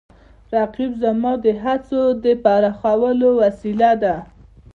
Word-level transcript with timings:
رقیب 0.55 0.91
زما 1.03 1.31
د 1.45 1.45
هڅو 1.63 2.01
د 2.23 2.25
پراخولو 2.43 3.29
وسیله 3.41 3.91
ده 4.01 4.15